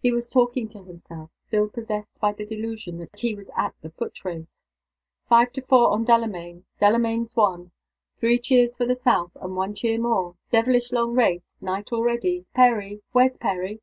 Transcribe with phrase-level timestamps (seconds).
[0.00, 3.90] He was talking to himself, still possessed by the delusion that he was at the
[3.90, 4.62] foot race.
[5.28, 6.64] "Five to four on Delamayn.
[6.80, 7.72] Delamayn's won.
[8.18, 10.36] Three cheers for the South, and one cheer more.
[10.50, 11.54] Devilish long race.
[11.60, 12.46] Night already!
[12.54, 13.02] Perry!
[13.12, 13.82] where's Perry?"